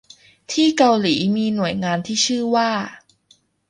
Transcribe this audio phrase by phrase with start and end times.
[0.51, 2.69] ที่เกาหลีมีหน่วยงานที่ชื่อว่า